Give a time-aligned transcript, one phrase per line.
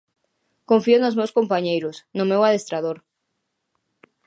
[0.69, 2.97] Confío nos meus compañeiros, no meu adestrador.